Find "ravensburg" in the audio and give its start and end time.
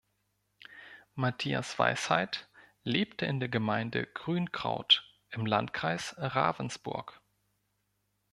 6.17-7.21